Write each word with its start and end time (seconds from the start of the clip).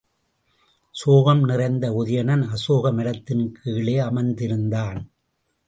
சோகம் 0.91 1.43
நிறைந்த 1.43 1.91
உதயணன் 1.91 2.43
அசோக 2.49 2.91
மரத்தின் 2.91 3.45
கீழே 3.63 3.97
அமர்ந்திருந்தான். 3.99 4.99